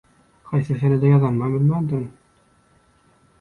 [0.51, 2.09] Haýsy senede ýazanymam bellemändirin.